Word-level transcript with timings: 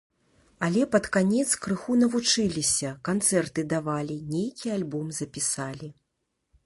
Але 0.67 0.85
пад 0.93 1.05
канец 1.17 1.45
крыху 1.65 1.97
навучыліся, 2.03 2.93
канцэрты 3.09 3.67
давалі, 3.75 4.17
нейкі 4.33 4.67
альбом 4.81 5.07
запісалі. 5.19 5.87